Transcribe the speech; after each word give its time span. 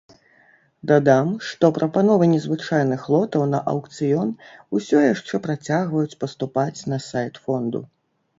Дадам, 0.91 1.27
што 1.49 1.69
прапановы 1.77 2.29
незвычайных 2.31 3.03
лотаў 3.17 3.43
на 3.53 3.59
аўкцыён 3.73 4.33
усё 4.81 4.97
яшчэ 5.13 5.35
працягваюць 5.45 6.19
паступаць 6.25 6.79
на 6.95 7.01
сайт 7.11 7.33
фонду. 7.47 7.85